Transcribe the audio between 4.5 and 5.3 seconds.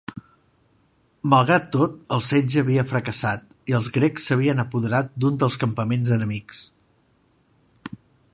apoderat